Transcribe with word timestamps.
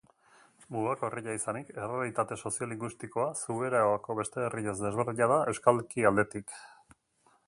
Mugako 0.75 1.07
herria 1.09 1.35
izanik, 1.39 1.67
errealitate 1.81 2.37
soziolinguistikoa 2.43 3.27
Zuberoako 3.43 4.17
beste 4.23 4.43
herriez 4.47 4.75
desberdina 4.87 5.29
da 5.33 5.39
euskalki 5.53 6.09
aldetik. 6.11 6.57